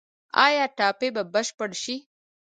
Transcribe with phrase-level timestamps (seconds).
[0.45, 1.95] آیا ټاپي به بشپړه شي؟